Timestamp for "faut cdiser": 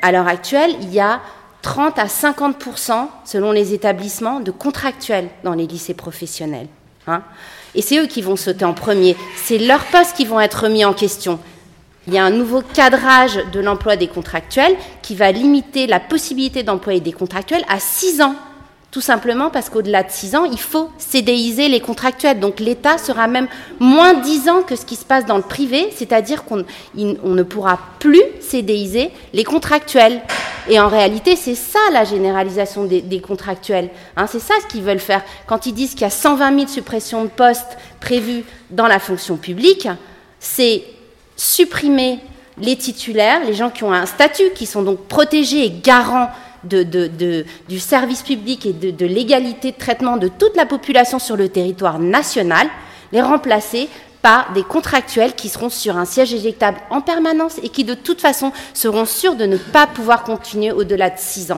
20.58-21.68